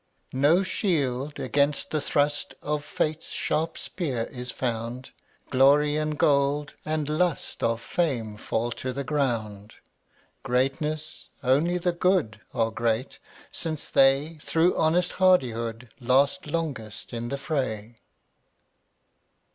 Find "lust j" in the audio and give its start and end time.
7.07-7.67